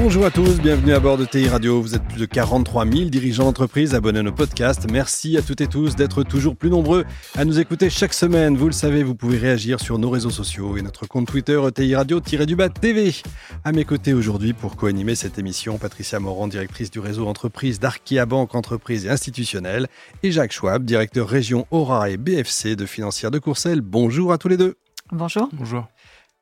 Bonjour 0.00 0.24
à 0.24 0.30
tous, 0.30 0.60
bienvenue 0.60 0.92
à 0.92 1.00
bord 1.00 1.18
de 1.18 1.24
TI 1.24 1.48
Radio. 1.48 1.82
Vous 1.82 1.96
êtes 1.96 2.04
plus 2.04 2.20
de 2.20 2.24
43 2.24 2.86
000 2.86 3.10
dirigeants 3.10 3.42
d'entreprise 3.42 3.96
abonnés 3.96 4.20
à 4.20 4.22
nos 4.22 4.30
podcasts. 4.30 4.88
Merci 4.92 5.36
à 5.36 5.42
toutes 5.42 5.60
et 5.60 5.66
tous 5.66 5.96
d'être 5.96 6.22
toujours 6.22 6.54
plus 6.54 6.70
nombreux 6.70 7.04
à 7.36 7.44
nous 7.44 7.58
écouter 7.58 7.90
chaque 7.90 8.14
semaine. 8.14 8.56
Vous 8.56 8.66
le 8.66 8.72
savez, 8.72 9.02
vous 9.02 9.16
pouvez 9.16 9.38
réagir 9.38 9.80
sur 9.80 9.98
nos 9.98 10.08
réseaux 10.08 10.30
sociaux 10.30 10.76
et 10.76 10.82
notre 10.82 11.08
compte 11.08 11.26
Twitter 11.26 11.60
TI 11.74 11.96
Radio-du-Bas 11.96 12.68
TV. 12.68 13.12
À 13.64 13.72
mes 13.72 13.84
côtés 13.84 14.14
aujourd'hui 14.14 14.52
pour 14.52 14.76
co-animer 14.76 15.16
cette 15.16 15.36
émission, 15.36 15.78
Patricia 15.78 16.20
Morand, 16.20 16.46
directrice 16.46 16.92
du 16.92 17.00
réseau 17.00 17.26
entreprise 17.26 17.80
d'Arkia 17.80 18.24
Banque 18.24 18.54
Entreprise 18.54 19.04
et 19.04 19.10
Institutionnelle, 19.10 19.88
et 20.22 20.30
Jacques 20.30 20.52
Schwab, 20.52 20.84
directeur 20.84 21.28
région 21.28 21.66
Aura 21.72 22.08
et 22.08 22.18
BFC 22.18 22.76
de 22.76 22.86
Financière 22.86 23.32
de 23.32 23.40
Courcelles. 23.40 23.80
Bonjour 23.80 24.32
à 24.32 24.38
tous 24.38 24.48
les 24.48 24.56
deux. 24.56 24.76
Bonjour. 25.10 25.48
Bonjour. 25.52 25.88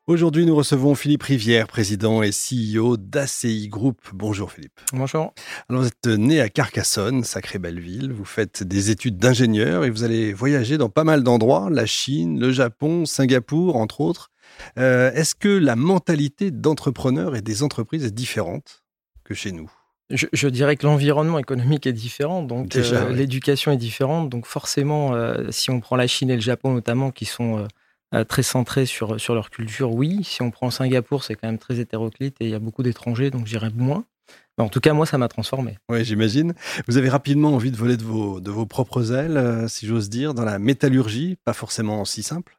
Aujourd'hui, 0.06 0.46
nous 0.46 0.54
recevons 0.54 0.94
Philippe 0.94 1.24
Rivière, 1.24 1.66
président 1.66 2.22
et 2.22 2.30
CEO 2.30 2.96
d'ACI 2.96 3.68
Group. 3.68 3.98
Bonjour 4.12 4.52
Philippe. 4.52 4.80
Bonjour. 4.92 5.34
Alors 5.68 5.82
vous 5.82 5.88
êtes 5.88 6.06
né 6.06 6.40
à 6.40 6.48
Carcassonne, 6.48 7.24
sacrée 7.24 7.58
belle 7.58 7.80
ville. 7.80 8.12
Vous 8.12 8.24
faites 8.24 8.62
des 8.62 8.90
études 8.90 9.18
d'ingénieur 9.18 9.84
et 9.84 9.90
vous 9.90 10.04
allez 10.04 10.32
voyager 10.32 10.78
dans 10.78 10.88
pas 10.88 11.02
mal 11.02 11.24
d'endroits, 11.24 11.70
la 11.72 11.86
Chine, 11.86 12.38
le 12.38 12.52
Japon, 12.52 13.04
Singapour, 13.04 13.74
entre 13.74 14.00
autres. 14.00 14.30
Euh, 14.78 15.10
est-ce 15.12 15.34
que 15.34 15.48
la 15.48 15.74
mentalité 15.74 16.52
d'entrepreneur 16.52 17.34
et 17.34 17.42
des 17.42 17.64
entreprises 17.64 18.04
est 18.04 18.14
différente 18.14 18.84
que 19.24 19.34
chez 19.34 19.50
nous? 19.50 19.68
Je, 20.08 20.46
dirais 20.46 20.76
que 20.76 20.86
l'environnement 20.86 21.40
économique 21.40 21.84
est 21.84 21.92
différent, 21.92 22.42
donc 22.42 22.76
euh, 22.76 23.12
l'éducation 23.12 23.72
est 23.72 23.76
différente. 23.76 24.28
Donc 24.28 24.46
forcément, 24.46 25.14
euh, 25.14 25.50
si 25.50 25.70
on 25.70 25.80
prend 25.80 25.96
la 25.96 26.06
Chine 26.06 26.30
et 26.30 26.36
le 26.36 26.40
Japon 26.40 26.72
notamment, 26.72 27.10
qui 27.10 27.24
sont 27.24 27.58
euh, 27.58 27.66
très 28.28 28.42
centrés 28.42 28.86
sur, 28.86 29.20
sur 29.20 29.34
leur 29.34 29.50
culture, 29.50 29.92
oui. 29.92 30.22
Si 30.24 30.40
on 30.42 30.50
prend 30.50 30.70
Singapour, 30.70 31.24
c'est 31.24 31.34
quand 31.34 31.48
même 31.48 31.58
très 31.58 31.80
hétéroclite 31.80 32.36
et 32.40 32.44
il 32.44 32.50
y 32.50 32.54
a 32.54 32.58
beaucoup 32.58 32.82
d'étrangers, 32.82 33.30
donc 33.30 33.46
j'irais 33.46 33.70
moins. 33.74 34.04
Mais 34.58 34.64
en 34.64 34.68
tout 34.68 34.80
cas, 34.80 34.94
moi, 34.94 35.04
ça 35.04 35.18
m'a 35.18 35.28
transformé. 35.28 35.78
Oui, 35.90 36.04
j'imagine. 36.04 36.54
Vous 36.88 36.96
avez 36.96 37.08
rapidement 37.08 37.54
envie 37.54 37.70
de 37.70 37.76
voler 37.76 37.96
de 37.96 38.02
vos, 38.02 38.40
de 38.40 38.50
vos 38.50 38.64
propres 38.64 39.12
ailes, 39.12 39.36
euh, 39.36 39.68
si 39.68 39.86
j'ose 39.86 40.08
dire, 40.08 40.32
dans 40.32 40.44
la 40.44 40.58
métallurgie, 40.58 41.36
pas 41.44 41.52
forcément 41.52 42.04
si 42.04 42.22
simple 42.22 42.58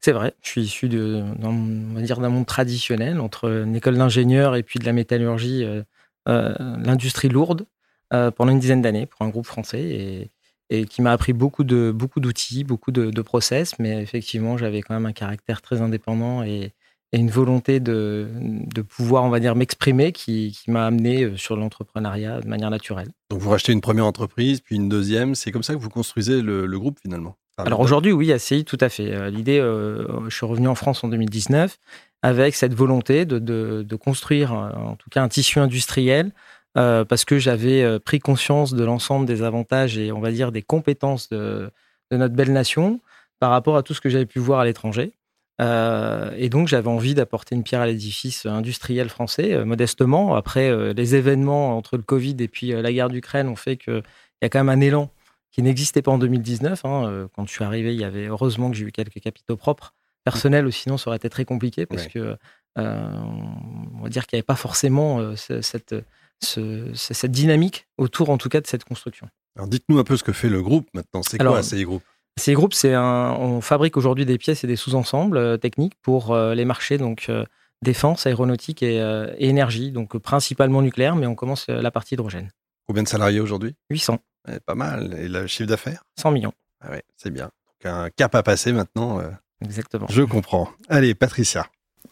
c'est 0.00 0.12
vrai, 0.12 0.34
je 0.40 0.48
suis 0.48 0.62
issu 0.62 0.88
d'un 0.88 1.50
monde 1.50 2.46
traditionnel, 2.46 3.18
entre 3.18 3.64
une 3.64 3.74
école 3.74 3.96
d'ingénieur 3.96 4.54
et 4.54 4.62
puis 4.62 4.78
de 4.78 4.84
la 4.84 4.92
métallurgie, 4.92 5.64
euh, 5.64 5.82
l'industrie 6.28 7.28
lourde, 7.28 7.66
pendant 8.10 8.52
une 8.52 8.60
dizaine 8.60 8.82
d'années 8.82 9.06
pour 9.06 9.22
un 9.22 9.30
groupe 9.30 9.46
français. 9.46 9.82
Et, 9.82 10.30
et 10.70 10.84
qui 10.86 11.02
m'a 11.02 11.12
appris 11.12 11.32
beaucoup 11.32 11.64
de 11.64 11.92
beaucoup 11.94 12.20
d'outils, 12.20 12.64
beaucoup 12.64 12.90
de, 12.90 13.22
process, 13.22 13.78
mais 13.78 14.02
effectivement 14.02 14.56
j'avais 14.56 14.82
quand 14.82 14.94
même 14.94 15.06
un 15.06 15.12
caractère 15.12 15.62
très 15.62 15.80
indépendant 15.80 16.42
et, 16.42 16.72
une 17.12 17.30
volonté 17.30 17.78
de, 17.78 18.26
de, 18.34 18.82
pouvoir, 18.82 19.22
on 19.22 19.28
va 19.28 19.38
dire, 19.38 19.54
m'exprimer 19.54 20.10
qui, 20.10 20.50
qui 20.50 20.72
m'a 20.72 20.84
amené 20.84 21.22
euh, 21.22 21.36
sur 21.36 21.54
l'entrepreneuriat 21.54 22.40
de 22.40 22.48
manière 22.48 22.70
naturelle. 22.70 23.06
Donc 23.30 23.38
vous 23.38 23.50
rachetez 23.50 23.72
une 23.72 23.80
première 23.80 24.06
entreprise, 24.06 24.60
puis 24.60 24.74
une 24.74 24.88
deuxième, 24.88 25.36
c'est 25.36 25.52
comme 25.52 25.62
ça 25.62 25.74
que 25.74 25.78
vous 25.78 25.90
construisez 25.90 26.42
le, 26.42 26.66
groupe 26.76 26.98
finalement 27.00 27.36
Alors 27.56 27.78
aujourd'hui, 27.78 28.10
oui, 28.10 28.32
ACI, 28.32 28.64
tout 28.64 28.78
à 28.80 28.88
fait. 28.88 29.12
Euh, 29.12 29.30
l'idée, 29.30 29.60
euh, 29.60 30.28
je 30.28 30.34
suis 30.34 30.44
revenu 30.44 30.66
en 30.66 30.74
France 30.74 31.04
en 31.04 31.08
2019 31.08 31.78
avec 32.22 32.56
cette 32.56 32.74
volonté 32.74 33.26
de, 33.26 33.38
de, 33.38 33.84
de 33.88 33.96
construire, 33.96 34.52
en 34.52 34.96
tout 34.96 35.08
cas, 35.08 35.22
un 35.22 35.28
tissu 35.28 35.60
industriel 35.60 36.32
euh, 36.76 37.04
parce 37.04 37.24
que 37.24 37.38
j'avais 37.38 37.82
euh, 37.82 38.00
pris 38.00 38.18
conscience 38.18 38.74
de 38.74 38.84
l'ensemble 38.84 39.26
des 39.26 39.42
avantages 39.42 39.96
et 39.96 40.10
on 40.10 40.20
va 40.20 40.32
dire 40.32 40.50
des 40.50 40.62
compétences 40.62 41.28
de, 41.28 41.70
notre 42.10 42.34
belle 42.34 42.52
nation 42.52 43.00
par 43.38 43.50
rapport 43.50 43.76
à 43.76 43.84
tout 43.84 43.94
ce 43.94 44.00
que 44.00 44.08
j'avais 44.08 44.26
pu 44.26 44.40
voir 44.40 44.60
à 44.60 44.64
l'étranger. 44.64 45.12
Euh, 45.60 46.32
et 46.36 46.48
donc 46.48 46.66
j'avais 46.66 46.88
envie 46.88 47.14
d'apporter 47.14 47.54
une 47.54 47.62
pierre 47.62 47.80
à 47.80 47.86
l'édifice 47.86 48.44
industriel 48.44 49.08
français, 49.08 49.64
modestement. 49.64 50.34
Après, 50.34 50.94
les 50.94 51.14
événements 51.14 51.76
entre 51.76 51.96
le 51.96 52.02
Covid 52.02 52.36
et 52.40 52.48
puis 52.48 52.68
la 52.70 52.92
guerre 52.92 53.08
d'Ukraine 53.08 53.48
ont 53.48 53.56
fait 53.56 53.76
qu'il 53.76 54.02
y 54.42 54.44
a 54.44 54.48
quand 54.48 54.58
même 54.58 54.68
un 54.68 54.80
élan 54.80 55.10
qui 55.52 55.62
n'existait 55.62 56.02
pas 56.02 56.10
en 56.10 56.18
2019. 56.18 56.84
Hein. 56.84 57.28
Quand 57.36 57.46
je 57.46 57.52
suis 57.52 57.62
arrivé, 57.62 57.94
il 57.94 58.00
y 58.00 58.04
avait 58.04 58.26
heureusement 58.26 58.70
que 58.70 58.76
j'ai 58.76 58.84
eu 58.84 58.92
quelques 58.92 59.20
capitaux 59.20 59.56
propres. 59.56 59.94
Personnels, 60.24 60.72
sinon 60.72 60.96
ça 60.96 61.10
aurait 61.10 61.18
été 61.18 61.28
très 61.28 61.44
compliqué 61.44 61.86
parce 61.86 62.08
que 62.08 62.36
on 62.76 64.02
va 64.02 64.08
dire 64.08 64.26
qu'il 64.26 64.36
n'y 64.36 64.40
avait 64.40 64.42
pas 64.42 64.56
forcément 64.56 65.36
cette 65.36 65.94
cette 66.40 67.30
dynamique 67.30 67.86
autour, 67.98 68.30
en 68.30 68.38
tout 68.38 68.48
cas, 68.48 68.60
de 68.60 68.66
cette 68.66 68.84
construction. 68.84 69.28
Alors, 69.56 69.68
dites-nous 69.68 69.98
un 69.98 70.04
peu 70.04 70.16
ce 70.16 70.24
que 70.24 70.32
fait 70.32 70.48
le 70.48 70.62
groupe 70.62 70.88
maintenant. 70.94 71.22
C'est 71.22 71.38
quoi 71.38 71.62
CI 71.62 71.84
Group 71.84 72.02
CI 72.36 72.54
Group, 72.54 72.74
c'est 72.74 72.94
un, 72.94 73.32
on 73.38 73.60
fabrique 73.60 73.96
aujourd'hui 73.96 74.26
des 74.26 74.38
pièces 74.38 74.64
et 74.64 74.66
des 74.66 74.76
sous-ensembles 74.76 75.36
euh, 75.36 75.56
techniques 75.56 75.94
pour 76.02 76.32
euh, 76.32 76.54
les 76.54 76.64
marchés 76.64 76.98
donc 76.98 77.26
euh, 77.28 77.44
défense, 77.82 78.26
aéronautique 78.26 78.82
et, 78.82 78.96
énergie, 79.38 79.92
donc 79.92 80.16
principalement 80.16 80.80
nucléaire, 80.80 81.16
mais 81.16 81.26
on 81.26 81.34
commence 81.34 81.68
la 81.68 81.90
partie 81.90 82.14
hydrogène. 82.14 82.48
Combien 82.86 83.02
de 83.02 83.08
salariés 83.08 83.40
aujourd'hui? 83.40 83.74
800. 83.90 84.18
pas 84.64 84.74
mal. 84.74 85.14
Et 85.18 85.28
le 85.28 85.46
chiffre 85.46 85.68
d'affaires? 85.68 86.02
100 86.18 86.30
millions. 86.30 86.52
Ah 86.80 86.90
ouais, 86.90 87.02
c'est 87.18 87.30
bien. 87.30 87.44
Donc 87.44 87.92
un 87.92 88.08
cap 88.08 88.34
à 88.34 88.42
passer 88.42 88.72
maintenant. 88.72 89.20
Exactement. 89.62 90.06
Je 90.08 90.22
comprends. 90.22 90.70
Allez, 90.88 91.14
Patricia. 91.14 91.66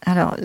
Alors, 0.05 0.35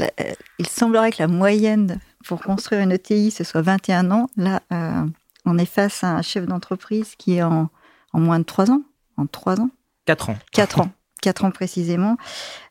il 0.58 0.68
semblerait 0.68 1.10
que 1.10 1.22
la 1.22 1.28
moyenne 1.28 2.00
pour 2.26 2.42
construire 2.42 2.82
une 2.82 2.92
ETI, 2.92 3.30
ce 3.30 3.44
soit 3.44 3.62
21 3.62 4.10
ans. 4.10 4.28
Là, 4.36 4.62
euh, 4.72 5.06
on 5.44 5.58
est 5.58 5.66
face 5.66 6.04
à 6.04 6.08
un 6.08 6.22
chef 6.22 6.46
d'entreprise 6.46 7.14
qui 7.16 7.36
est 7.36 7.42
en, 7.42 7.70
moins 8.12 8.38
de 8.38 8.44
3 8.44 8.70
ans. 8.70 8.82
En 9.16 9.26
3 9.26 9.60
ans 9.60 9.70
4 10.06 10.30
ans. 10.30 10.36
4 10.52 10.80
ans. 10.80 10.90
4 11.22 11.44
ans 11.44 11.50
précisément. 11.50 12.16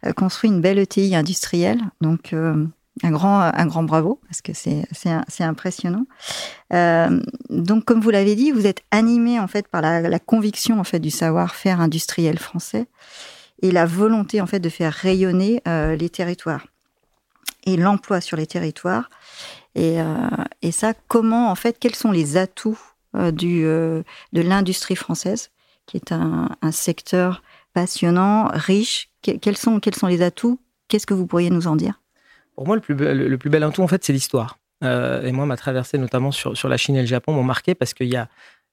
Euh, 0.05 0.13
construit 0.13 0.49
une 0.49 0.61
belle 0.61 0.79
ETI 0.79 1.15
industrielle. 1.15 1.81
Donc, 2.01 2.33
euh, 2.33 2.65
un, 3.03 3.11
grand, 3.11 3.41
un 3.41 3.65
grand 3.65 3.83
bravo, 3.83 4.19
parce 4.27 4.41
que 4.41 4.53
c'est 4.53 5.43
impressionnant. 5.43 6.05
donc, 7.49 7.85
comme 7.85 7.99
vous 7.99 8.09
l'avez 8.09 8.35
dit, 8.35 8.51
vous 8.51 8.65
êtes 8.65 8.83
animé 8.91 9.39
en 9.39 9.47
fait 9.47 9.67
par 9.67 9.81
la, 9.81 10.01
la 10.01 10.19
conviction 10.19 10.79
en 10.79 10.83
fait 10.83 10.99
du 10.99 11.11
savoir-faire 11.11 11.79
industriel 11.79 12.39
français 12.39 12.87
et 13.61 13.71
la 13.71 13.85
volonté 13.85 14.41
en 14.41 14.47
fait 14.47 14.59
de 14.59 14.69
faire 14.69 14.93
rayonner 14.93 15.61
les 15.65 16.09
territoires 16.09 16.65
et 17.67 17.77
l'emploi 17.77 18.21
sur 18.21 18.37
les 18.37 18.47
territoires. 18.47 19.09
Et, 19.75 20.01
euh, 20.01 20.05
et, 20.63 20.71
ça, 20.71 20.93
comment, 21.07 21.51
en 21.51 21.55
fait, 21.55 21.77
quels 21.79 21.93
sont 21.93 22.11
les 22.11 22.37
atouts 22.37 22.79
euh, 23.15 23.31
du, 23.31 23.65
euh, 23.65 24.01
de 24.33 24.41
l'industrie 24.41 24.95
française, 24.95 25.51
qui 25.85 25.97
est 25.97 26.11
un, 26.11 26.49
un, 26.61 26.71
secteur 26.71 27.43
passionnant, 27.73 28.49
riche? 28.51 29.09
Quels 29.21 29.57
sont, 29.57 29.79
quels 29.79 29.95
sont 29.95 30.07
les 30.07 30.21
atouts? 30.21 30.59
Qu'est-ce 30.87 31.05
que 31.05 31.13
vous 31.13 31.27
pourriez 31.27 31.49
nous 31.49 31.67
en 31.67 31.75
dire? 31.75 32.01
Pour 32.55 32.65
moi, 32.65 32.75
le 32.75 32.81
plus, 32.81 32.95
le 32.95 33.37
plus 33.37 33.49
bel 33.49 33.61
atout, 33.63 33.83
en 33.83 33.87
fait, 33.87 34.03
c'est 34.03 34.13
l'histoire. 34.13 34.57
et 34.81 35.31
moi, 35.31 35.45
ma 35.45 35.57
traversée, 35.57 35.97
notamment 35.97 36.31
sur, 36.31 36.57
sur 36.57 36.69
la 36.69 36.77
Chine 36.77 36.95
et 36.95 37.01
le 37.01 37.07
Japon, 37.07 37.33
m'ont 37.33 37.43
marqué 37.43 37.75
parce 37.75 37.93
qu'il 37.93 38.07
y 38.07 38.15
a 38.15 38.29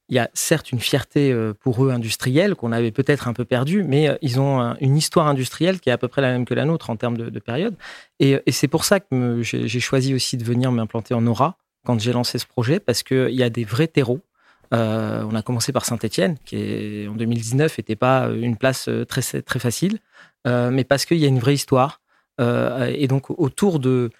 il 0.08 0.16
y 0.16 0.18
a 0.18 0.30
certes 0.34 0.70
une 0.72 0.80
fierté 0.80 1.32
euh, 1.32 1.54
pour 1.54 1.84
eux 1.84 1.90
industrielle 1.90 2.54
qu'on 2.54 2.72
avait 2.72 2.90
peut-être 2.90 3.26
un 3.26 3.32
peu 3.32 3.44
perdue, 3.44 3.84
mais 3.84 4.08
euh, 4.08 4.16
ils 4.20 4.38
ont 4.38 4.74
une 4.80 4.96
histoire 4.96 5.26
industrielle 5.26 5.80
qui 5.80 5.88
est 5.88 5.92
à 5.92 5.98
peu 5.98 6.08
près 6.08 6.20
la 6.20 6.30
même 6.30 6.44
que 6.44 6.54
la 6.54 6.66
nôtre 6.66 6.90
en 6.90 6.96
termes 6.96 7.16
de, 7.16 7.38
période. 7.38 7.74
Et, 8.20 8.40
c'est 8.50 8.68
pour 8.68 8.84
ça 8.84 9.00
que 9.00 9.40
j'ai 9.42 9.80
choisi 9.80 10.14
aussi 10.14 10.36
de 10.36 10.44
venir 10.44 10.72
m'implanter 10.72 11.14
en 11.14 11.26
Aura 11.26 11.56
quand 11.84 11.98
j'ai 12.00 12.12
lancé 12.12 12.38
ce 12.38 12.46
projet, 12.46 12.80
parce 12.80 13.02
qu'il 13.02 13.34
y 13.34 13.42
a 13.42 13.50
des 13.50 13.64
vrais 13.64 13.88
terreaux. 13.88 14.20
Euh, 14.72 15.22
on 15.30 15.34
a 15.34 15.42
commencé 15.42 15.72
par 15.72 15.84
Saint-Étienne, 15.84 16.36
qui 16.44 17.06
en 17.08 17.14
2019 17.14 17.76
n'était 17.78 17.96
pas 17.96 18.28
une 18.28 18.56
place 18.56 18.88
très, 19.08 19.22
facile, 19.58 19.98
mais 20.46 20.84
parce 20.84 21.04
qu'il 21.04 21.18
y 21.18 21.24
a 21.24 21.28
une 21.28 21.38
vraie 21.38 21.54
histoire. 21.54 22.00
et 22.40 23.06
donc 23.08 23.30
autour 23.30 23.80
de 23.80 24.10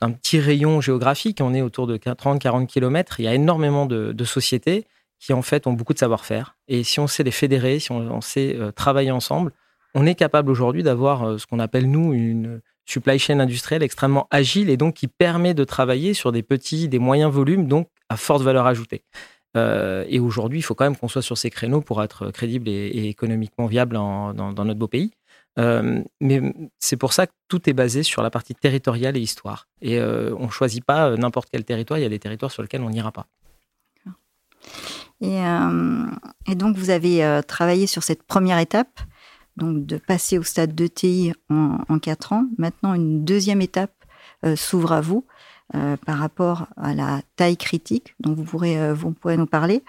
d'un 0.00 0.12
petit 0.12 0.40
rayon 0.40 0.80
géographique, 0.80 1.40
on 1.42 1.52
est 1.54 1.60
autour 1.60 1.86
de 1.86 1.96
30-40 1.98 2.66
km, 2.66 3.20
il 3.20 3.26
y 3.26 3.28
a 3.28 3.34
énormément 3.34 3.86
de 3.86 4.24
sociétés 4.24 4.86
qui 5.24 5.32
en 5.32 5.40
fait 5.40 5.66
ont 5.66 5.72
beaucoup 5.72 5.94
de 5.94 5.98
savoir-faire. 5.98 6.54
Et 6.68 6.84
si 6.84 7.00
on 7.00 7.06
sait 7.06 7.22
les 7.22 7.30
fédérer, 7.30 7.78
si 7.78 7.90
on, 7.92 8.20
sait 8.20 8.56
euh, 8.56 8.72
travailler 8.72 9.10
ensemble, 9.10 9.52
on 9.94 10.04
est 10.04 10.14
capable 10.14 10.50
aujourd'hui 10.50 10.82
d'avoir 10.82 11.24
euh, 11.24 11.38
ce 11.38 11.46
qu'on 11.46 11.60
appelle 11.60 11.90
nous 11.90 12.12
une 12.12 12.60
supply 12.84 13.18
chain 13.18 13.40
industrielle 13.40 13.82
extrêmement 13.82 14.28
agile 14.30 14.68
et 14.68 14.76
donc 14.76 14.94
qui 14.94 15.08
permet 15.08 15.54
de 15.54 15.64
travailler 15.64 16.12
sur 16.12 16.30
des 16.30 16.42
petits, 16.42 16.88
des 16.88 16.98
moyens 16.98 17.32
volumes, 17.32 17.68
donc 17.68 17.88
à 18.10 18.18
forte 18.18 18.42
valeur 18.42 18.66
ajoutée. 18.66 19.02
Euh, 19.56 20.04
et 20.08 20.20
aujourd'hui, 20.20 20.58
il 20.58 20.62
faut 20.62 20.74
quand 20.74 20.84
même 20.84 20.96
qu'on 20.96 21.08
soit 21.08 21.22
sur 21.22 21.38
ces 21.38 21.48
créneaux 21.48 21.80
pour 21.80 22.02
être 22.02 22.30
crédible 22.30 22.68
et, 22.68 23.08
économiquement 23.08 23.64
viable 23.64 23.94
dans, 23.94 24.34
notre 24.34 24.74
beau 24.74 24.88
pays. 24.88 25.12
mais 25.56 26.42
c'est 26.78 26.98
pour 26.98 27.14
ça 27.14 27.26
que 27.26 27.32
tout 27.48 27.70
est 27.70 27.72
basé 27.72 28.02
sur 28.02 28.22
la 28.22 28.28
partie 28.28 28.54
territoriale 28.54 29.16
et 29.16 29.20
histoire. 29.20 29.68
Et 29.80 29.98
on 30.02 30.46
ne 30.46 30.50
choisit 30.50 30.84
pas 30.84 31.16
n'importe 31.16 31.48
quel 31.50 31.64
territoire, 31.64 31.98
il 31.98 32.02
y 32.02 32.06
a 32.06 32.10
des 32.10 32.18
territoires 32.18 32.50
sur 32.50 32.60
lesquels 32.62 32.82
on 32.82 32.90
n'ira 32.90 33.12
pas. 33.12 33.26
Euh, 35.22 36.06
et, 36.46 36.54
donc, 36.54 36.76
vous 36.76 36.90
avez 36.90 37.24
euh, 37.24 37.42
travaillé 37.42 37.86
sur 37.86 38.02
cette 38.02 38.22
première 38.22 38.58
étape, 38.58 39.00
donc 39.56 39.86
de 39.86 39.96
passer 39.96 40.38
au 40.38 40.42
stade 40.42 40.74
de 40.74 40.86
TI 40.86 41.32
en, 41.48 41.78
en 41.88 41.98
4 41.98 42.32
ans. 42.32 42.46
Maintenant, 42.58 42.94
une 42.94 43.24
deuxième 43.24 43.60
étape 43.60 43.94
euh, 44.44 44.56
s'ouvre 44.56 44.92
à 44.92 45.00
vous. 45.00 45.26
par 46.06 46.18
rapport 46.18 46.68
à 46.76 46.94
la 46.94 47.22
taille 47.36 47.56
critique, 47.56 48.14
dont 48.20 48.34
vous 48.34 48.44
pourrez, 48.44 48.92
vous 48.92 49.12
pourrez 49.12 49.36
nous 49.36 49.46
parler. 49.46 49.82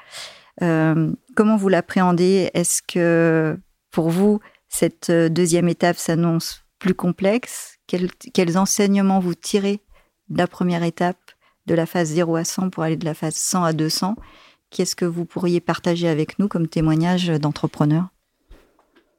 comment 0.60 1.58
vous 1.58 1.70
l'appréhendez? 1.70 2.50
Est-ce 2.54 2.82
que 2.82 3.60
pour 3.92 4.10
vous, 4.10 4.40
cette 4.70 5.12
deuxième 5.12 5.68
étape 5.68 5.98
s'annonce 5.98 6.64
plus 6.80 6.96
complexe? 6.96 7.78
Quels, 7.88 8.58
enseignements 8.58 9.20
vous 9.20 9.36
tirez 9.36 9.82
de 10.30 10.38
la 10.38 10.48
première 10.48 10.84
étape, 10.84 11.20
de 11.66 11.76
la 11.76 11.86
phase 11.86 12.10
0 12.14 12.36
à 12.38 12.46
100 12.46 12.70
pour 12.70 12.84
aller 12.84 12.98
de 12.98 13.06
la 13.06 13.14
phase 13.14 13.36
100 13.36 13.64
à 13.64 13.74
200 13.74 14.16
Qu'est-ce 14.76 14.98
que 14.98 15.06
vous 15.06 15.24
pourriez 15.24 15.62
partager 15.62 16.10
avec 16.10 16.38
nous 16.38 16.50
comme 16.50 16.68
témoignage 16.68 17.28
d'entrepreneur 17.28 18.10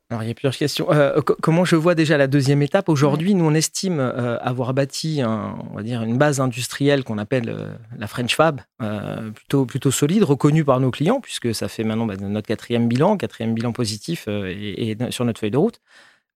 alors, 0.08 0.23
il 0.23 0.29
y 0.29 0.31
a 0.31 0.35
plusieurs 0.35 0.56
questions. 0.56 0.93
Euh, 0.93 1.20
comment 1.20 1.64
je 1.64 1.75
vois 1.75 1.97
déjà 1.97 2.17
la 2.17 2.29
deuxième 2.29 2.62
étape? 2.62 2.88
Aujourd'hui, 2.88 3.35
nous, 3.35 3.44
on 3.44 3.55
estime 3.55 3.99
euh, 3.99 4.38
avoir 4.38 4.73
bâti 4.73 5.20
on 5.25 5.75
va 5.75 5.82
dire, 5.82 6.00
une 6.05 6.17
base 6.17 6.38
industrielle 6.38 7.03
qu'on 7.03 7.19
appelle 7.19 7.49
euh, 7.49 7.75
la 7.99 8.06
French 8.06 8.37
Fab, 8.37 8.61
plutôt, 9.35 9.67
plutôt 9.67 9.91
solide, 9.91 10.23
reconnue 10.23 10.64
par 10.64 10.79
nos 10.79 10.93
clients, 10.93 11.20
puisque 11.20 11.53
ça 11.53 11.67
fait 11.67 11.82
maintenant 11.82 12.06
bah, 12.06 12.14
notre 12.20 12.47
quatrième 12.47 12.87
bilan, 12.87 13.17
quatrième 13.17 13.52
bilan 13.52 13.73
positif 13.73 14.29
et, 14.29 14.97
sur 15.11 15.25
notre 15.25 15.41
feuille 15.41 15.50
de 15.50 15.56
route. 15.56 15.81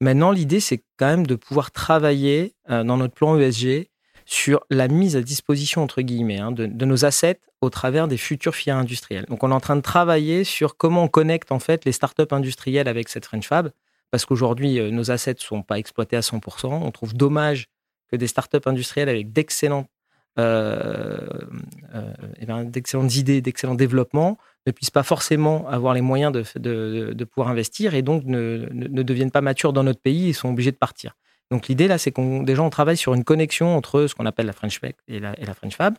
Maintenant, 0.00 0.32
l'idée, 0.32 0.58
c'est 0.58 0.82
quand 0.96 1.06
même 1.06 1.26
de 1.28 1.36
pouvoir 1.36 1.70
travailler 1.70 2.54
dans 2.68 2.96
notre 2.96 3.14
plan 3.14 3.38
ESG 3.38 3.88
sur 4.30 4.64
la 4.70 4.86
mise 4.86 5.16
à 5.16 5.22
disposition, 5.22 5.82
entre 5.82 6.02
guillemets, 6.02 6.38
hein, 6.38 6.52
de, 6.52 6.84
nos 6.84 7.04
assets 7.04 7.40
au 7.60 7.68
travers 7.68 8.06
des 8.06 8.16
futures 8.16 8.54
filières 8.54 8.76
industrielles. 8.76 9.24
Donc, 9.28 9.42
on 9.42 9.50
est 9.50 9.54
en 9.54 9.60
train 9.60 9.74
de 9.74 9.80
travailler 9.80 10.44
sur 10.44 10.76
comment 10.76 11.02
on 11.02 11.08
connecte 11.08 11.50
en 11.50 11.58
fait 11.58 11.84
les 11.84 11.90
startups 11.90 12.22
industrielles 12.30 12.86
avec 12.86 13.08
cette 13.08 13.26
French 13.26 13.48
Fab, 13.48 13.72
parce 14.12 14.26
qu'aujourd'hui, 14.26 14.78
euh, 14.78 14.92
nos 14.92 15.10
assets 15.10 15.34
ne 15.34 15.40
sont 15.40 15.62
pas 15.62 15.80
exploités 15.80 16.16
à 16.16 16.20
100%. 16.20 16.68
On 16.68 16.90
trouve 16.92 17.12
dommage 17.12 17.66
que 18.08 18.14
des 18.14 18.28
startups 18.28 18.58
industrielles 18.66 19.08
avec 19.08 19.26
euh, 20.38 21.16
euh, 21.96 22.12
eh 22.38 22.46
ben, 22.46 22.64
d'excellentes 22.64 23.16
idées, 23.16 23.40
d'excellents 23.40 23.74
développements, 23.74 24.38
ne 24.64 24.70
puissent 24.70 24.92
pas 24.92 25.02
forcément 25.02 25.68
avoir 25.68 25.92
les 25.92 26.02
moyens 26.02 26.30
de, 26.30 26.44
de, 27.12 27.24
pouvoir 27.24 27.48
investir 27.48 27.94
et 27.94 28.02
donc 28.02 28.24
ne, 28.24 28.68
ne, 28.70 29.02
deviennent 29.02 29.32
pas 29.32 29.40
matures 29.40 29.72
dans 29.72 29.82
notre 29.82 30.00
pays 30.00 30.28
et 30.28 30.32
sont 30.32 30.50
obligés 30.50 30.70
de 30.70 30.76
partir. 30.76 31.16
Donc 31.50 31.68
l'idée 31.68 31.88
là, 31.88 31.98
c'est 31.98 32.12
qu'on 32.12 32.42
déjà 32.42 32.62
on 32.62 32.70
travaille 32.70 32.96
sur 32.96 33.14
une 33.14 33.24
connexion 33.24 33.76
entre 33.76 34.06
ce 34.06 34.14
qu'on 34.14 34.26
appelle 34.26 34.46
la 34.46 34.52
French 34.52 34.80
Tech 34.80 34.94
et 35.08 35.18
la, 35.18 35.34
French 35.54 35.76
Fab. 35.76 35.96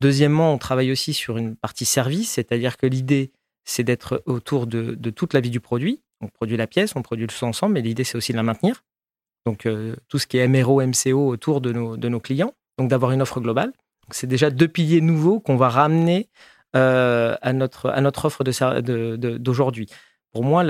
Deuxièmement, 0.00 0.52
on 0.52 0.58
travaille 0.58 0.92
aussi 0.92 1.14
sur 1.14 1.36
une 1.36 1.56
partie 1.56 1.84
service, 1.84 2.32
c'est-à-dire 2.32 2.76
que 2.76 2.86
l'idée 2.86 3.32
c'est 3.64 3.84
d'être 3.84 4.22
autour 4.26 4.66
de, 4.66 4.94
toute 5.10 5.32
la 5.34 5.40
vie 5.40 5.50
du 5.50 5.60
produit. 5.60 6.00
On 6.20 6.28
produit 6.28 6.56
la 6.56 6.66
pièce, 6.66 6.96
on 6.96 7.02
produit 7.02 7.26
le 7.26 7.32
son 7.32 7.46
ensemble, 7.46 7.74
mais 7.74 7.82
l'idée 7.82 8.04
c'est 8.04 8.16
aussi 8.16 8.32
de 8.32 8.36
la 8.36 8.42
maintenir. 8.42 8.82
Donc 9.46 9.64
euh, 9.64 9.96
tout 10.08 10.18
ce 10.18 10.26
qui 10.26 10.36
est 10.36 10.46
MRO, 10.46 10.82
MCO 10.82 11.28
autour 11.28 11.60
de 11.60 11.72
nos, 11.72 11.96
de 11.96 12.08
nos 12.08 12.20
clients 12.20 12.52
donc 12.80 12.88
d'avoir 12.88 13.12
une 13.12 13.20
offre 13.20 13.40
globale. 13.40 13.72
C'est 14.10 14.26
déjà 14.26 14.50
deux 14.50 14.66
piliers 14.66 15.02
nouveaux 15.02 15.38
qu'on 15.38 15.56
va 15.56 15.68
ramener 15.68 16.30
euh, 16.74 17.36
à, 17.42 17.52
notre, 17.52 17.90
à 17.90 18.00
notre 18.00 18.24
offre 18.24 18.42
d'aujourd'hui. 18.42 19.86
De, 19.86 19.92
Pour 20.32 20.44
moi, 20.44 20.64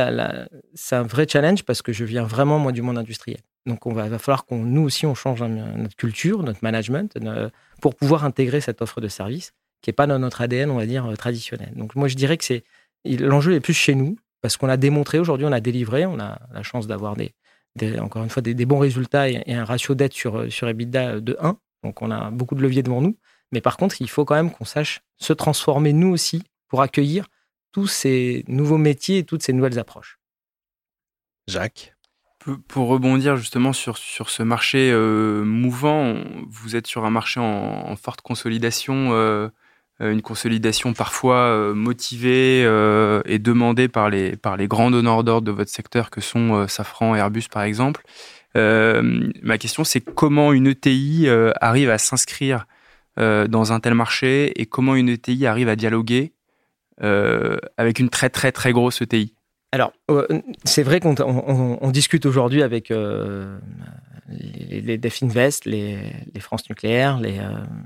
c'est 0.75 0.97
un 0.97 1.03
vrai 1.03 1.27
challenge 1.29 1.65
parce 1.65 1.83
que 1.83 1.93
je 1.93 2.05
viens 2.05 2.25
vraiment 2.25 2.59
moi 2.59 2.73
du 2.73 2.83
monde 2.83 2.99
industriel. 2.99 3.41
Donc 3.67 3.87
on 3.87 3.93
va, 3.93 4.19
falloir 4.19 4.47
qu'on 4.47 4.63
nous 4.63 4.83
aussi 4.83 5.05
on 5.05 5.15
change 5.15 5.43
notre 5.43 5.95
culture, 5.97 6.43
notre 6.43 6.61
management 6.63 7.19
pour 7.83 7.95
pouvoir 7.95 8.25
intégrer 8.25 8.61
cette 8.63 8.81
offre 8.81 9.01
de 9.01 9.09
service 9.09 9.53
qui 9.83 9.91
n'est 9.91 9.95
pas 9.95 10.07
dans 10.07 10.19
notre 10.19 10.41
ADN, 10.41 10.71
on 10.71 10.77
va 10.77 10.87
dire 10.87 11.07
traditionnel. 11.19 11.73
Donc 11.77 11.95
moi 11.95 12.09
je 12.09 12.15
dirais 12.17 12.39
que 12.39 12.63
l'enjeu 13.05 13.53
est 13.55 13.61
plus 13.61 13.75
chez 13.75 13.95
nous 13.95 14.17
parce 14.41 14.57
qu'on 14.57 14.69
a 14.71 14.79
démontré 14.79 15.19
aujourd'hui, 15.19 15.47
on 15.47 15.53
a 15.53 15.61
délivré, 15.61 16.07
on 16.07 16.19
a 16.19 16.39
la 16.53 16.63
chance 16.63 16.87
d'avoir 16.87 17.17
des, 17.17 17.35
encore 17.99 18.23
une 18.23 18.31
fois 18.31 18.41
des, 18.41 18.55
bons 18.65 18.79
résultats 18.79 19.29
et, 19.29 19.43
un 19.53 19.65
ratio 19.67 19.95
d'aide 19.95 20.15
sur, 20.15 20.51
sur 20.51 20.67
EBITDA 20.67 21.21
de 21.21 21.37
1 21.39 21.59
donc 21.83 22.03
on 22.03 22.11
a 22.11 22.31
beaucoup 22.31 22.55
de 22.55 22.63
leviers 22.63 22.83
devant 22.83 23.01
nous. 23.01 23.17
Mais 23.53 23.61
par 23.61 23.77
contre, 23.77 24.01
il 24.01 24.09
faut 24.09 24.25
quand 24.25 24.35
même 24.35 24.51
qu'on 24.51 24.65
sache 24.65 25.01
se 25.19 25.33
transformer 25.33 25.93
nous 25.93 26.09
aussi 26.09 26.43
pour 26.69 26.83
accueillir 26.83 27.27
tous 27.73 27.87
ces 27.87 28.45
nouveaux 28.49 28.79
métiers 28.79 29.19
et 29.19 29.25
toutes 29.25 29.43
ces 29.43 29.53
nouvelles 29.53 29.79
approches. 29.79 30.19
Jacques? 31.49 31.95
Pour 32.69 32.89
rebondir 32.89 33.37
justement 33.37 33.75
sur, 33.75 33.99
sur 33.99 34.31
ce 34.31 34.43
marché 34.43 34.91
euh, 34.91 35.45
mouvant, 35.45 36.17
vous 36.49 36.75
êtes 36.75 36.87
sur 36.87 37.05
un 37.05 37.11
marché 37.11 37.39
en, 37.39 37.95
forte 37.97 38.23
consolidation, 38.23 39.11
euh, 39.13 39.51
euh, 40.01 40.11
une 40.11 40.23
consolidation 40.23 40.95
parfois 40.95 41.75
motivée 41.75 42.63
et 43.27 43.39
demandée 43.39 43.89
par 43.89 44.09
les, 44.09 44.37
par 44.37 44.57
les 44.57 44.69
grands 44.69 44.91
donneurs 44.91 45.23
d'ordre 45.23 45.47
de 45.47 45.53
votre 45.53 45.71
secteur 45.71 46.09
que 46.09 46.23
sont 46.23 46.67
Safran 46.67 47.15
et 47.15 47.19
Airbus 47.19 47.45
par 47.51 47.63
exemple. 47.63 48.03
Euh, 48.57 49.31
ma 49.43 49.59
question, 49.59 49.85
c'est 49.85 50.01
comment 50.01 50.53
une 50.53 50.67
ETI 50.67 51.29
euh, 51.29 51.53
arrive 51.61 51.91
à 51.91 51.99
s'inscrire 51.99 52.67
euh, 53.19 53.47
dans 53.47 53.73
un 53.73 53.81
tel 53.81 53.95
marché 53.95 54.61
et 54.61 54.67
comment 54.67 54.95
une 54.95 55.09
ETI 55.09 55.47
arrive 55.47 55.69
à 55.69 55.77
dialoguer 55.77 56.33
avec 57.01 57.99
une 57.99 58.11
très 58.11 58.31
très 58.31 58.53
très 58.53 58.73
grosse 58.73 59.03
ETI 59.03 59.35
alors, 59.73 59.93
c'est 60.65 60.83
vrai 60.83 60.99
qu'on 60.99 61.91
discute 61.93 62.27
aujourd'hui 62.27 62.65
avec 62.65 62.89
les, 62.89 64.81
les 64.81 64.99
Definvest, 64.99 65.65
les, 65.65 66.01
France 66.41 66.69
Nucléaire, 66.69 67.21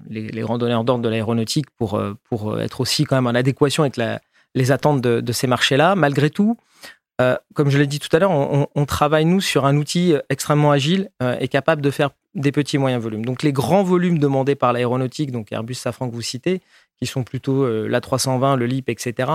les, 0.09 0.41
grands 0.41 0.57
donneurs 0.57 0.85
d'ordre 0.85 1.05
de 1.05 1.11
l'aéronautique 1.11 1.67
pour, 1.77 2.03
pour 2.31 2.59
être 2.59 2.81
aussi 2.81 3.05
quand 3.05 3.17
même 3.17 3.27
en 3.27 3.39
adéquation 3.39 3.83
avec 3.83 4.01
les 4.55 4.73
attentes 4.73 5.03
de, 5.03 5.33
ces 5.33 5.47
marchés-là. 5.47 5.95
Malgré 5.95 6.31
tout, 6.31 6.57
euh, 7.21 7.37
comme 7.55 7.71
je 7.71 7.79
l'ai 7.79 7.87
dit 7.87 8.01
tout 8.01 8.15
à 8.15 8.19
l'heure, 8.19 8.33
on, 8.33 8.87
travaille 8.87 9.25
nous 9.25 9.41
sur 9.41 9.67
un 9.67 9.77
outil 9.77 10.15
extrêmement 10.31 10.71
agile 10.71 11.11
euh, 11.23 11.37
et 11.41 11.49
capable 11.49 11.83
de 11.83 11.91
faire 11.91 12.11
des 12.35 12.51
petits 12.51 12.79
moyens 12.79 13.03
volumes. 13.03 13.25
Donc 13.25 13.43
les 13.43 13.53
grands 13.53 13.85
volumes 13.85 14.19
demandés 14.19 14.57
par 14.57 14.73
l'aéronautique, 14.73 15.31
donc 15.31 15.53
Airbus, 15.53 15.75
Safran 15.75 16.09
que 16.09 16.15
vous 16.15 16.23
citez, 16.23 16.61
qui 16.99 17.07
sont 17.07 17.25
plutôt 17.25 17.65
euh, 17.65 17.89
l'A320, 17.89 18.57
le 18.57 18.67
LIP, 18.67 18.89
etc., 18.89 19.31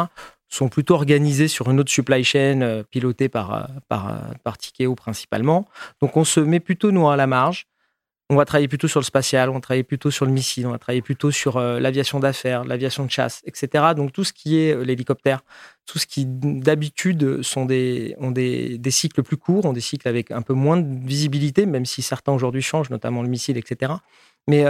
sont 0.48 0.70
plutôt 0.70 0.96
organisés 0.96 1.48
sur 1.48 1.70
une 1.70 1.80
autre 1.80 1.92
supply 1.92 2.24
chain 2.24 2.84
pilotée 2.90 3.30
par, 3.30 3.70
par, 3.88 4.20
par 4.44 4.58
Tikeo 4.58 4.96
principalement. 4.96 5.68
Donc 6.02 6.18
on 6.18 6.24
se 6.24 6.40
met 6.40 6.60
plutôt 6.60 6.92
nous 6.92 7.08
à 7.08 7.16
la 7.16 7.28
marge 7.28 7.68
on 8.32 8.36
va 8.36 8.46
travailler 8.46 8.68
plutôt 8.68 8.88
sur 8.88 9.00
le 9.00 9.06
spatial, 9.06 9.50
on 9.50 9.54
va 9.54 9.60
travailler 9.60 9.84
plutôt 9.84 10.12
sur 10.12 10.26
le 10.26 10.32
missile, 10.32 10.68
on 10.68 10.72
va 10.72 10.78
travailler 10.78 11.02
plutôt 11.02 11.32
sur 11.32 11.58
euh, 11.58 11.80
l'aviation 11.80 12.20
d'affaires, 12.20 12.64
l'aviation 12.64 13.04
de 13.06 13.10
chasse, 13.10 13.42
etc. 13.46 13.96
Donc 13.96 14.14
tout 14.14 14.24
ce 14.24 14.34
qui 14.34 14.60
est 14.60 14.76
euh, 14.76 14.84
l'hélicoptère, 14.84 15.42
tout 15.88 15.98
ce 15.98 16.06
qui 16.06 16.26
d'habitude 16.28 17.42
sont 17.42 17.66
des, 17.66 18.16
ont 18.20 18.30
des, 18.30 18.80
cycles 18.92 19.24
plus 19.24 19.38
courts, 19.38 19.66
ont 19.66 19.74
des 19.74 19.82
cycles 19.82 20.08
avec 20.08 20.30
un 20.30 20.44
peu 20.44 20.54
moins 20.54 20.78
de 20.78 21.08
visibilité, 21.08 21.66
même 21.66 21.86
si 21.86 22.04
certains 22.04 22.32
aujourd'hui 22.32 22.62
changent, 22.62 22.92
notamment 22.92 23.24
le 23.24 23.30
missile, 23.30 23.58
etc. 23.58 23.94
Mais 24.48 24.66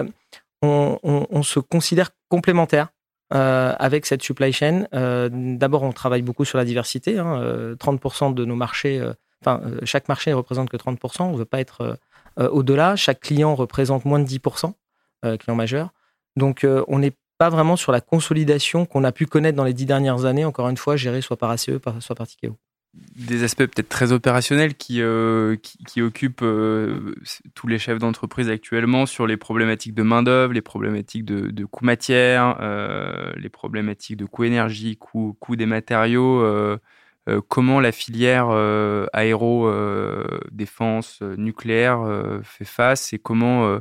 euh, 0.66 0.98
on, 1.04 1.44
se 1.44 1.60
considère 1.60 2.10
complémentaire 2.30 2.90
avec 3.32 4.06
cette 4.06 4.24
supply 4.24 4.52
chain. 4.52 4.86
D'abord, 4.92 5.84
on 5.84 5.92
travaille 5.92 6.22
beaucoup 6.22 6.46
sur 6.46 6.58
la 6.58 6.66
diversité. 6.66 7.16
30% 7.16 8.26
hein, 8.26 8.32
de 8.32 8.46
nos 8.46 8.56
marchés, 8.56 9.02
enfin, 9.42 9.62
chaque 9.84 10.08
marché 10.10 10.32
ne 10.32 10.36
représente 10.36 10.70
que 10.70 10.78
30%. 10.78 11.24
On 11.24 11.32
ne 11.32 11.38
veut 11.38 11.46
pas 11.46 11.60
être 11.60 11.98
euh, 12.40 12.50
au-delà, 12.50 12.96
chaque 12.96 13.20
client 13.20 13.56
représente 13.56 14.06
moins 14.06 14.20
de 14.20 14.26
10%, 14.26 14.74
euh, 15.26 15.38
client 15.38 15.56
majeur. 15.56 15.90
Donc, 16.36 16.64
euh, 16.64 16.84
on 16.88 17.00
n'est 17.00 17.14
pas 17.38 17.50
vraiment 17.50 17.76
sur 17.76 17.92
la 17.92 18.02
consolidation 18.02 18.86
qu'on 18.86 19.04
a 19.04 19.12
pu 19.12 19.26
connaître 19.26 19.58
dans 19.58 19.64
les 19.64 19.74
dix 19.74 19.86
dernières 19.86 20.26
années, 20.26 20.46
encore 20.46 20.70
une 20.70 20.78
fois, 20.78 20.96
gérée 20.96 21.22
soit 21.22 21.38
par 21.38 21.52
ACE, 21.52 21.70
soit 22.00 22.16
par 22.16 22.28
Tikeo 22.28 22.58
des 22.94 23.44
aspects 23.44 23.66
peut-être 23.66 23.90
très 23.90 24.12
opérationnels 24.12 24.76
qui, 24.76 25.02
qui, 25.88 26.02
occupent 26.02 26.44
tous 27.54 27.68
les 27.68 27.80
chefs 27.80 28.00
d'entreprise 28.00 28.50
actuellement 28.50 29.06
sur 29.06 29.28
les 29.28 29.38
problématiques 29.38 29.94
de 29.94 30.04
main-d'œuvre, 30.04 30.54
les 30.54 30.62
problématiques 30.62 31.24
de, 31.24 31.66
coûts 31.66 31.86
matière, 31.86 32.58
les 33.38 33.50
problématiques 33.50 34.18
de 34.18 34.26
coût 34.26 34.44
énergie, 34.44 34.98
coût, 34.98 35.38
coût 35.40 35.56
des 35.56 35.68
matériaux. 35.68 36.44
Euh, 37.30 37.42
comment 37.48 37.80
la 37.80 37.92
filière 37.92 38.48
euh, 38.50 39.06
aéro, 39.14 39.68
euh, 39.68 40.40
défense, 40.52 41.22
nucléaire 41.22 42.00
fait 42.44 42.66
face 42.66 43.14
et 43.14 43.20
comment 43.20 43.76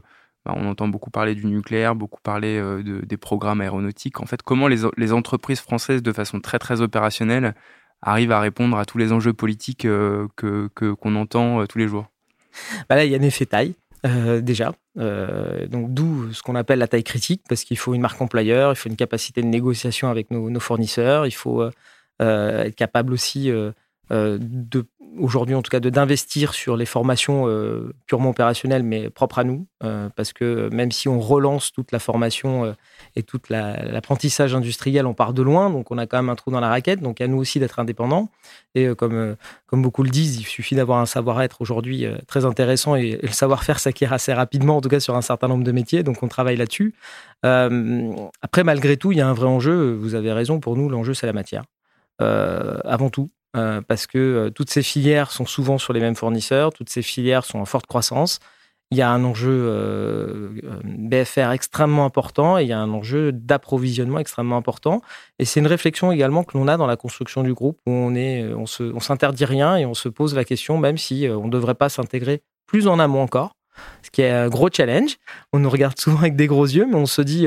bah, 0.45 0.55
on 0.57 0.67
entend 0.67 0.89
beaucoup 0.89 1.11
parler 1.11 1.35
du 1.35 1.47
nucléaire, 1.47 1.95
beaucoup 1.95 2.21
parler 2.21 2.63
des 2.85 3.17
programmes 3.17 3.61
aéronautiques. 3.61 4.21
En 4.21 4.27
fait, 4.27 4.43
comment 4.43 4.69
les, 4.69 5.13
entreprises 5.13 5.61
françaises, 5.61 6.03
de 6.03 6.13
façon 6.13 6.41
très 6.41 6.59
très 6.59 6.81
opérationnelle, 6.81 7.55
arrivent 8.03 8.33
à 8.33 8.41
répondre 8.41 8.77
à 8.79 8.85
tous 8.85 8.99
les 8.99 9.13
enjeux 9.13 9.33
politiques 9.33 9.83
que 9.83 10.29
qu'on 10.37 11.17
entend 11.17 11.67
tous 11.67 11.79
les 11.79 11.89
jours 11.89 12.07
bah 12.89 12.97
Là, 12.97 13.05
il 13.05 13.11
y 13.11 13.15
a 13.15 13.19
un 13.19 13.23
effet 13.23 13.47
taille. 13.47 13.75
déjà. 14.43 14.73
donc 14.97 15.93
d'où 15.93 16.33
ce 16.33 16.43
qu'on 16.43 16.55
appelle 16.55 16.79
la 16.79 16.89
taille 16.89 17.05
critique, 17.05 17.43
parce 17.49 17.65
qu'il 17.65 17.79
faut 17.79 17.95
une 17.95 18.01
marque 18.01 18.21
employeur, 18.21 18.73
il 18.73 18.77
faut 18.77 18.89
une 18.89 18.97
capacité 18.97 19.43
de 19.43 19.47
négociation 19.47 20.09
avec 20.09 20.31
nos, 20.31 20.51
nos 20.51 20.61
fournisseurs, 20.61 21.27
il 21.27 21.33
faut 21.33 21.69
euh, 22.21 22.65
être 22.65 22.75
capable 22.75 23.13
aussi 23.13 23.51
euh, 23.51 23.71
de 24.11 24.87
aujourd'hui 25.19 25.55
en 25.55 25.63
tout 25.63 25.71
cas 25.71 25.81
de 25.81 25.91
d'investir 25.91 26.55
sur 26.55 26.77
les 26.77 26.87
formations 26.87 27.49
euh, 27.49 27.93
purement 28.07 28.31
opérationnelles 28.31 28.83
mais 28.83 29.11
propres 29.11 29.39
à 29.39 29.45
nous. 29.45 29.67
Euh, 29.85 30.09
parce 30.15 30.33
que 30.33 30.69
même 30.71 30.91
si 30.91 31.09
on 31.09 31.21
relance 31.21 31.73
toute 31.73 31.93
la 31.93 31.99
formation 31.99 32.65
euh, 32.65 32.73
et 33.17 33.23
tout 33.23 33.41
l'apprentissage 33.49 34.55
industriel 34.55 35.07
on 35.07 35.15
part 35.15 35.33
de 35.33 35.43
loin 35.43 35.71
donc 35.71 35.91
on 35.91 35.99
a 35.99 36.07
quand 36.07 36.19
même 36.19 36.29
un 36.29 36.35
trou 36.35 36.51
dans 36.51 36.61
la 36.61 36.69
raquette. 36.69 37.01
Donc 37.01 37.21
à 37.21 37.27
nous 37.27 37.39
aussi 37.39 37.61
d'être 37.61 37.79
indépendants. 37.79 38.29
Et 38.75 38.89
comme 38.95 39.37
comme 39.67 39.83
beaucoup 39.83 40.03
le 40.03 40.11
disent 40.11 40.39
il 40.39 40.45
suffit 40.45 40.75
d'avoir 40.75 40.99
un 40.99 41.07
savoir-être 41.07 41.61
aujourd'hui 41.61 42.07
très 42.27 42.45
intéressant 42.45 42.95
et, 42.95 43.19
le 43.23 43.29
savoir-faire 43.29 43.81
s'acquiert 43.81 44.13
assez 44.13 44.33
rapidement 44.33 44.77
en 44.77 44.81
tout 44.81 44.89
cas 44.89 45.01
sur 45.01 45.17
un 45.17 45.23
certain 45.23 45.49
nombre 45.49 45.65
de 45.65 45.73
métiers. 45.73 46.03
Donc 46.03 46.23
on 46.23 46.29
travaille 46.29 46.57
là-dessus. 46.57 46.95
Après 47.43 48.65
malgré 48.65 48.97
tout 48.97 49.13
il 49.13 49.19
y 49.19 49.21
a 49.21 49.29
un 49.29 49.35
vrai 49.35 49.47
enjeu. 49.47 49.95
Vous 49.95 50.15
avez 50.15 50.33
raison. 50.33 50.61
Pour 50.61 50.77
nous 50.77 50.89
l'enjeu 50.89 51.15
c'est 51.15 51.27
la 51.27 51.33
matière. 51.33 51.65
Avant 52.19 53.11
tout 53.11 53.31
euh, 53.59 53.81
parce 53.81 54.07
que 54.07 54.19
euh, 54.19 54.51
toutes 54.51 54.71
ces 54.71 54.83
filières 54.83 55.31
sont 55.31 55.47
souvent 55.47 55.79
sur 55.79 55.93
les 55.93 56.01
mêmes 56.01 56.15
fournisseurs, 56.15 56.73
toutes 56.73 56.89
ces 56.89 57.03
filières 57.03 57.45
sont 57.45 57.59
en 57.59 57.65
forte 57.65 57.87
croissance. 57.87 58.39
Il 58.91 58.97
y 58.97 59.03
a 59.03 59.11
un 59.11 59.23
enjeu 59.23 59.53
euh, 59.53 60.49
BFR 60.85 61.51
extrêmement 61.51 62.07
important 62.07 62.59
et 62.59 62.63
il 62.63 62.69
y 62.69 62.73
a 62.73 62.79
un 62.79 62.91
enjeu 62.91 63.33
d'approvisionnement 63.33 64.19
extrêmement 64.19 64.57
important. 64.57 65.03
Et 65.39 65.45
c'est 65.45 65.61
une 65.61 65.67
réflexion 65.67 66.11
également 66.11 66.43
que 66.43 66.57
l'on 66.57 66.69
a 66.69 66.79
dans 66.79 66.87
la 66.87 66.97
construction 66.97 67.43
du 67.43 67.53
groupe 67.53 67.79
où 67.87 67.91
on 67.91 68.15
est, 68.15 68.45
on 68.55 68.65
se, 68.65 68.85
on 68.85 69.01
s'interdit 69.01 69.45
rien 69.45 69.77
et 69.77 69.85
on 69.85 69.93
se 69.93 70.09
pose 70.09 70.35
la 70.35 70.45
question 70.45 70.79
même 70.79 70.97
si 70.97 71.29
on 71.29 71.47
ne 71.47 71.51
devrait 71.51 71.75
pas 71.75 71.91
s'intégrer 71.91 72.41
plus 72.67 72.87
en 72.87 72.99
amont 72.99 73.21
encore, 73.21 73.53
ce 74.03 74.11
qui 74.11 74.23
est 74.23 74.31
un 74.31 74.49
gros 74.49 74.71
challenge. 74.73 75.17
On 75.53 75.59
nous 75.59 75.71
regarde 75.71 75.99
souvent 76.01 76.21
avec 76.21 76.37
des 76.37 76.47
gros 76.47 76.67
yeux, 76.67 76.87
mais 76.87 76.97
on 76.97 77.07
se 77.07 77.21
dit 77.21 77.47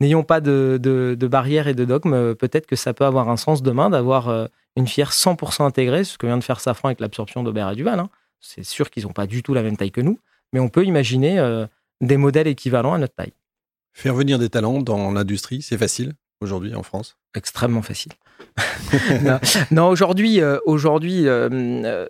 n'ayons 0.00 0.22
pas 0.22 0.40
de, 0.40 0.78
de, 0.80 1.26
barrières 1.26 1.68
et 1.68 1.74
de 1.74 1.84
dogmes. 1.84 2.34
Peut-être 2.34 2.66
que 2.66 2.76
ça 2.76 2.94
peut 2.94 3.04
avoir 3.04 3.28
un 3.28 3.36
sens 3.36 3.62
demain 3.62 3.90
d'avoir 3.90 4.48
une 4.76 4.86
fière 4.86 5.12
100% 5.12 5.64
intégrée, 5.64 6.04
ce 6.04 6.18
que 6.18 6.26
vient 6.26 6.38
de 6.38 6.44
faire 6.44 6.60
Safran 6.60 6.88
avec 6.88 7.00
l'absorption 7.00 7.42
d'Aubert 7.42 7.70
et 7.70 7.76
Duval. 7.76 7.98
Hein. 7.98 8.10
C'est 8.40 8.64
sûr 8.64 8.90
qu'ils 8.90 9.04
n'ont 9.04 9.12
pas 9.12 9.26
du 9.26 9.42
tout 9.42 9.54
la 9.54 9.62
même 9.62 9.76
taille 9.76 9.90
que 9.90 10.00
nous, 10.00 10.18
mais 10.52 10.60
on 10.60 10.68
peut 10.68 10.84
imaginer 10.84 11.38
euh, 11.38 11.66
des 12.00 12.16
modèles 12.16 12.46
équivalents 12.46 12.94
à 12.94 12.98
notre 12.98 13.14
taille. 13.14 13.32
Faire 13.92 14.14
venir 14.14 14.38
des 14.38 14.48
talents 14.48 14.80
dans 14.80 15.12
l'industrie, 15.12 15.62
c'est 15.62 15.78
facile 15.78 16.14
aujourd'hui 16.40 16.74
en 16.74 16.82
France? 16.82 17.18
Extrêmement 17.34 17.82
facile. 17.82 18.12
non, 19.70 19.88
aujourd'hui, 19.88 20.40
euh, 20.40 20.58
aujourd'hui 20.64 21.28
euh, 21.28 22.06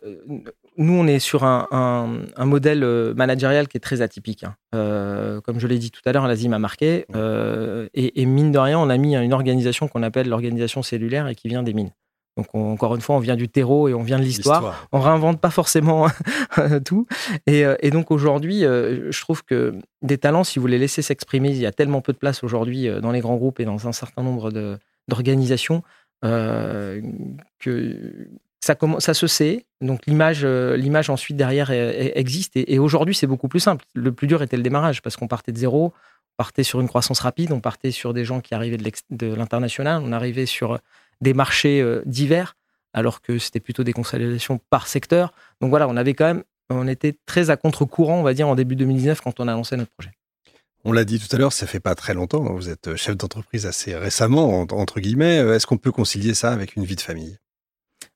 nous, 0.77 0.95
on 0.95 1.07
est 1.07 1.19
sur 1.19 1.45
un, 1.45 2.21
modèle 2.39 2.85
managérial 3.15 3.69
qui 3.69 3.77
est 3.77 3.81
très 3.81 4.03
atypique. 4.03 4.45
Hein. 4.45 5.41
comme 5.45 5.59
je 5.59 5.67
l'ai 5.67 5.79
dit 5.79 5.91
tout 5.91 6.03
à 6.05 6.13
l'heure, 6.13 6.27
l'Asie 6.27 6.49
m'a 6.49 6.59
marqué. 6.59 7.07
et, 7.95 8.23
et, 8.23 8.27
mine 8.27 8.53
de 8.53 8.59
rien, 8.59 8.79
on 8.79 8.89
a 8.89 8.97
mis 8.97 9.17
une 9.17 9.33
organisation 9.33 9.89
qu'on 9.89 10.03
appelle 10.03 10.29
l'organisation 10.29 10.83
cellulaire 10.83 11.29
et 11.29 11.35
qui 11.35 11.49
vient 11.49 11.63
des 11.63 11.75
mines. 11.75 11.93
Donc 12.37 12.55
encore 12.55 12.95
une 12.95 13.01
fois, 13.01 13.17
on 13.17 13.19
vient 13.19 13.37
du 13.37 13.49
terreau 13.49 13.89
et 13.89 13.95
on 13.95 14.03
vient 14.03 14.19
de 14.19 14.25
l'histoire. 14.25 14.89
On 14.93 15.01
réinvente 15.01 15.41
pas 15.41 15.51
forcément 15.51 16.07
tout. 16.85 17.07
Euh, 17.49 17.77
et, 17.81 17.91
donc 17.91 18.11
aujourd'hui, 18.11 18.65
euh, 18.65 19.11
je 19.11 19.21
trouve 19.21 19.45
que 19.45 19.75
des 20.03 20.19
talents, 20.19 20.45
si 20.45 20.59
vous 20.59 20.67
les 20.67 20.79
laissez 20.79 21.03
s'exprimer, 21.03 21.51
il 21.51 21.59
y 21.59 21.67
a 21.67 21.73
tellement 21.73 22.01
peu 22.01 22.13
de 22.13 22.19
place 22.19 22.43
aujourd'hui 22.45 22.89
euh, 22.89 23.01
dans 23.01 23.11
les 23.11 23.21
grands 23.21 23.37
groupes 23.37 23.61
et 23.61 23.65
dans 23.65 23.89
un 23.89 23.93
certain 23.93 24.23
nombre 24.23 24.51
d'organisations 25.09 25.83
que 26.23 27.03
ça, 28.61 29.15
se 29.15 29.27
sait. 29.27 29.65
Donc 29.81 30.07
l'image, 30.07 30.45
l'image 30.45 31.11
ensuite 31.11 31.37
derrière 31.37 31.71
existe. 31.71 32.53
Et, 32.57 32.79
aujourd'hui, 32.79 33.15
c'est 33.15 33.27
beaucoup 33.27 33.49
plus 33.49 33.61
simple. 33.61 33.85
Le 33.95 34.13
plus 34.13 34.27
dur 34.27 34.43
était 34.43 34.57
le 34.57 34.63
démarrage 34.63 35.03
parce 35.03 35.17
qu'on 35.17 35.29
partait 35.29 35.53
de 35.53 35.59
zéro, 35.59 35.93
on 35.95 36.37
partait 36.37 36.63
sur 36.63 36.81
une 36.81 36.89
croissance 36.89 37.21
rapide, 37.21 37.53
on 37.53 37.61
partait 37.61 37.91
sur 37.91 38.15
des 38.15 38.25
gens 38.25 38.41
qui 38.41 38.55
arrivaient 38.55 38.79
de 38.79 39.35
l'international, 39.35 40.03
on 40.05 40.13
arrivait 40.13 40.47
sur 40.47 40.79
des 41.21 41.35
marchés 41.35 41.81
euh, 41.81 42.03
divers, 42.07 42.57
alors 42.93 43.21
que 43.21 43.39
c'était 43.39 43.61
plutôt 43.61 43.85
des 43.85 43.93
consolidations 43.93 44.61
par 44.71 44.87
secteur. 44.87 45.33
Donc 45.61 45.71
voilà, 45.71 45.89
on 45.89 45.97
avait 45.97 46.15
quand 46.15 46.27
même, 46.27 46.45
on 46.71 46.89
était 46.89 47.17
très 47.27 47.51
à 47.51 47.57
contre-courant, 47.57 48.19
on 48.19 48.23
va 48.23 48.35
dire, 48.35 48.49
en 48.49 48.55
début 48.55 48.77
2019 48.77 49.21
quand 49.21 49.41
on 49.41 49.49
a 49.49 49.53
lancé 49.53 49.77
notre 49.77 49.91
projet. 49.93 50.13
On 50.85 50.93
l'a 50.93 51.05
dit 51.05 51.19
tout 51.19 51.35
à 51.37 51.39
l'heure, 51.39 51.53
ça 51.53 51.67
fait 51.67 51.81
pas 51.81 51.95
très 51.95 52.15
longtemps. 52.15 52.43
Vous 52.55 52.71
êtes 52.71 52.97
chef 52.97 53.17
d'entreprise 53.17 53.67
assez 53.67 53.95
récemment, 53.95 54.61
entre 54.61 55.01
guillemets. 55.01 55.37
Est-ce 55.37 55.67
qu'on 55.67 55.77
peut 55.77 55.93
concilier 55.93 56.33
ça 56.33 56.53
avec 56.53 56.75
une 56.75 56.85
vie 56.85 56.97
de 56.97 57.03
famille? 57.03 57.39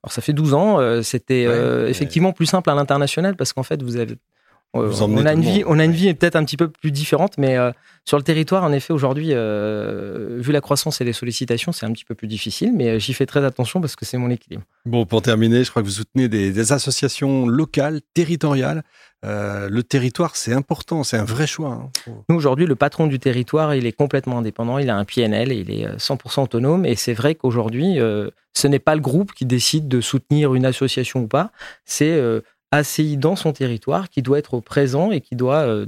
Alors 0.04 0.12
ça 0.12 0.20
fait 0.20 0.34
12 0.34 0.52
ans. 0.52 0.80
Euh, 0.80 1.00
c'était 1.00 1.46
euh, 1.46 1.88
effectivement 1.88 2.32
plus 2.32 2.44
simple 2.44 2.68
à 2.68 2.74
l'international 2.74 3.36
parce 3.36 3.54
qu'en 3.54 3.62
fait, 3.62 3.82
vous 3.82 3.96
avez 3.96 4.16
euh, 4.74 4.92
on, 5.00 5.24
a 5.24 5.32
une 5.32 5.40
vie, 5.40 5.62
on 5.66 5.78
a 5.78 5.84
une 5.84 5.92
vie 5.92 6.12
peut-être 6.14 6.36
un 6.36 6.44
petit 6.44 6.56
peu 6.56 6.68
plus 6.68 6.90
différente, 6.90 7.34
mais 7.38 7.56
euh, 7.56 7.70
sur 8.04 8.16
le 8.16 8.22
territoire, 8.22 8.64
en 8.64 8.72
effet, 8.72 8.92
aujourd'hui, 8.92 9.28
euh, 9.30 10.38
vu 10.40 10.52
la 10.52 10.60
croissance 10.60 11.00
et 11.00 11.04
les 11.04 11.12
sollicitations, 11.12 11.72
c'est 11.72 11.86
un 11.86 11.92
petit 11.92 12.04
peu 12.04 12.14
plus 12.14 12.28
difficile, 12.28 12.72
mais 12.74 12.98
j'y 12.98 13.14
fais 13.14 13.26
très 13.26 13.44
attention 13.44 13.80
parce 13.80 13.96
que 13.96 14.04
c'est 14.04 14.18
mon 14.18 14.30
équilibre. 14.30 14.64
Bon, 14.84 15.06
pour 15.06 15.22
terminer, 15.22 15.64
je 15.64 15.70
crois 15.70 15.82
que 15.82 15.86
vous 15.86 15.94
soutenez 15.94 16.28
des, 16.28 16.72
associations 16.72 17.46
locales, 17.46 18.00
territoriales. 18.14 18.82
le 19.22 19.80
territoire, 19.82 20.34
c'est 20.34 20.52
important, 20.52 21.04
c'est 21.04 21.18
un 21.18 21.24
vrai 21.24 21.46
choix. 21.46 21.90
Hein. 22.06 22.12
Nous, 22.28 22.36
aujourd'hui, 22.36 22.66
le 22.66 22.74
patron 22.74 23.06
du 23.06 23.18
territoire, 23.18 23.74
il 23.74 23.86
est 23.86 23.92
complètement 23.92 24.38
indépendant, 24.38 24.78
il 24.78 24.90
a 24.90 24.96
un 24.96 25.04
PNL 25.04 25.52
et 25.52 25.56
il 25.56 25.70
est 25.70 25.86
100% 25.96 26.44
autonome. 26.44 26.86
Et 26.86 26.96
c'est 26.96 27.14
vrai 27.14 27.34
qu'aujourd'hui, 27.34 27.98
ce 28.54 28.66
n'est 28.66 28.78
pas 28.78 28.94
le 28.94 29.00
groupe 29.00 29.32
qui 29.32 29.46
décide 29.46 29.88
de 29.88 30.00
soutenir 30.00 30.54
une 30.54 30.64
association 30.64 31.20
ou 31.20 31.26
pas, 31.26 31.50
c'est 31.84 32.18
ACI 32.76 33.16
dans 33.16 33.36
son 33.36 33.52
territoire, 33.52 34.08
qui 34.10 34.22
doit 34.22 34.38
être 34.38 34.60
présent 34.60 35.10
et 35.10 35.20
qui 35.20 35.36
doit 35.36 35.62
euh, 35.62 35.86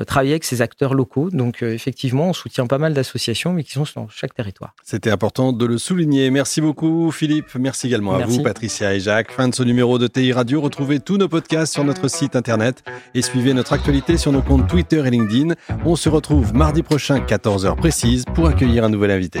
euh, 0.00 0.04
travailler 0.04 0.32
avec 0.32 0.44
ses 0.44 0.62
acteurs 0.62 0.94
locaux. 0.94 1.30
Donc 1.30 1.62
euh, 1.62 1.72
effectivement, 1.72 2.28
on 2.28 2.32
soutient 2.32 2.66
pas 2.66 2.78
mal 2.78 2.94
d'associations, 2.94 3.52
mais 3.52 3.62
qui 3.62 3.72
sont 3.72 3.84
sur 3.84 4.10
chaque 4.10 4.34
territoire. 4.34 4.74
C'était 4.82 5.10
important 5.10 5.52
de 5.52 5.64
le 5.66 5.78
souligner. 5.78 6.30
Merci 6.30 6.60
beaucoup 6.60 7.10
Philippe. 7.10 7.54
Merci 7.54 7.86
également 7.86 8.14
à 8.14 8.26
vous 8.26 8.42
Patricia 8.42 8.94
et 8.94 9.00
Jacques. 9.00 9.30
Fin 9.30 9.48
de 9.48 9.54
ce 9.54 9.62
numéro 9.62 9.98
de 9.98 10.06
TI 10.06 10.32
Radio. 10.32 10.60
Retrouvez 10.60 11.00
tous 11.00 11.16
nos 11.16 11.28
podcasts 11.28 11.72
sur 11.72 11.84
notre 11.84 12.08
site 12.08 12.36
internet 12.36 12.82
et 13.14 13.22
suivez 13.22 13.54
notre 13.54 13.72
actualité 13.72 14.16
sur 14.16 14.32
nos 14.32 14.42
comptes 14.42 14.68
Twitter 14.68 15.02
et 15.06 15.10
LinkedIn. 15.10 15.54
On 15.84 15.96
se 15.96 16.08
retrouve 16.08 16.54
mardi 16.54 16.82
prochain, 16.82 17.20
14h 17.20 17.76
précise, 17.76 18.24
pour 18.34 18.48
accueillir 18.48 18.84
un 18.84 18.88
nouvel 18.88 19.10
invité. 19.10 19.40